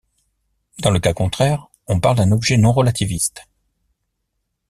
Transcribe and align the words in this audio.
Dans 0.79 0.89
le 0.89 0.97
cas 0.99 1.13
contraire 1.13 1.67
on 1.85 1.99
parle 1.99 2.17
d'un 2.17 2.31
objet 2.31 2.57
non 2.57 2.71
relativiste. 2.71 3.43